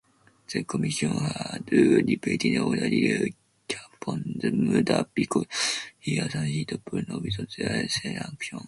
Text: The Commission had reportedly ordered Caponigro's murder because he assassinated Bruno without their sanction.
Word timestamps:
The 0.47 0.63
Commission 0.63 1.11
had 1.11 1.63
reportedly 1.67 2.57
ordered 2.59 3.33
Caponigro's 3.69 4.51
murder 4.51 5.05
because 5.13 5.45
he 5.99 6.17
assassinated 6.17 6.83
Bruno 6.83 7.19
without 7.19 7.53
their 7.55 7.87
sanction. 7.87 8.59